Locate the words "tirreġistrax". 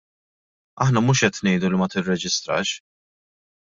1.97-2.75